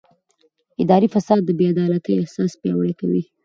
[0.81, 3.21] اداري فساد د بې عدالتۍ احساس پیاوړی کوي